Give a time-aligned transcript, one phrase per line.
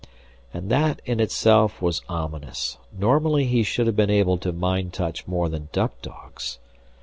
[0.51, 2.79] And that in itself was ominous.
[2.91, 6.57] Normally he should have been able to mind touch more than duck dogs.